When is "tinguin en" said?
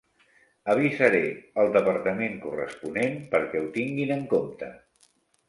3.79-4.27